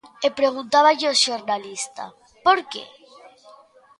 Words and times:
E 0.25 0.27
preguntáballe 0.39 1.05
o 1.13 1.19
xornalista: 1.25 2.03
¿Por 2.45 2.59
que? 2.71 2.83